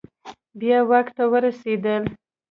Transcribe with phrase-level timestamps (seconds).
[0.59, 2.03] بیا واک ته ورسیدل